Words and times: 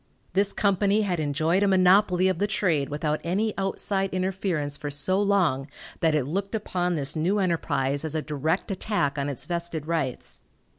This 0.33 0.51
company 0.51 1.03
had 1.03 1.19
enjoyed 1.19 1.61
a 1.61 1.67
monopoly 1.67 2.27
of 2.27 2.39
the 2.39 2.47
trade 2.47 2.89
without 2.89 3.21
any 3.23 3.55
outside 3.55 4.11
interference 4.11 4.75
for 4.75 4.89
so 4.89 5.21
long 5.21 5.67
that 5.99 6.15
it 6.15 6.25
looked 6.25 6.55
upon 6.55 6.95
this 6.95 7.15
new 7.15 7.37
enterprise 7.37 8.03
as 8.03 8.15
a 8.15 8.21
direct 8.23 8.71
attack 8.71 9.19
on 9.19 9.29
its 9.29 9.45
vested 9.45 9.85
rights. 9.85 10.41